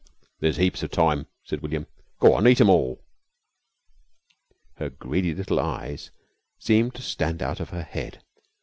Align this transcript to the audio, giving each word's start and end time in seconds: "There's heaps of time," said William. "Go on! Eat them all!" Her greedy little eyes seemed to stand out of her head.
"There's 0.39 0.57
heaps 0.57 0.81
of 0.81 0.89
time," 0.89 1.27
said 1.43 1.61
William. 1.61 1.85
"Go 2.19 2.33
on! 2.33 2.47
Eat 2.47 2.57
them 2.57 2.71
all!" 2.71 3.05
Her 4.77 4.89
greedy 4.89 5.35
little 5.35 5.59
eyes 5.59 6.09
seemed 6.57 6.95
to 6.95 7.03
stand 7.03 7.43
out 7.43 7.59
of 7.59 7.69
her 7.69 7.83
head. 7.83 8.23